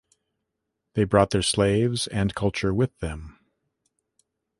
They 0.95 1.03
brought 1.03 1.29
their 1.29 1.43
slaves 1.43 2.07
and 2.07 2.33
culture 2.33 2.73
with 2.73 2.97
them. 3.01 3.37